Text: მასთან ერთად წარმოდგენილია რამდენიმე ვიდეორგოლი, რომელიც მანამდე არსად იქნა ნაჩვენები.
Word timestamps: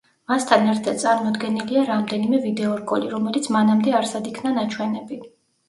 მასთან 0.31 0.63
ერთად 0.69 0.95
წარმოდგენილია 1.03 1.83
რამდენიმე 1.91 2.41
ვიდეორგოლი, 2.47 3.13
რომელიც 3.13 3.53
მანამდე 3.59 3.97
არსად 4.03 4.33
იქნა 4.35 4.59
ნაჩვენები. 4.59 5.25